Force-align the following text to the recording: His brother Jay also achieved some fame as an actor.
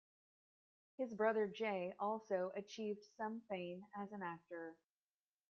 His 0.97 1.13
brother 1.13 1.45
Jay 1.45 1.93
also 1.99 2.51
achieved 2.55 3.03
some 3.17 3.41
fame 3.47 3.85
as 3.99 4.11
an 4.11 4.23
actor. 4.23 4.75